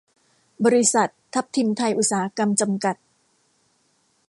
[0.65, 2.95] บริษัท ทับทิมไทยอุตสาหกรรม จำกัด